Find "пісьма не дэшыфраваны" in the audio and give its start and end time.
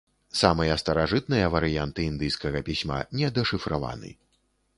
2.71-4.09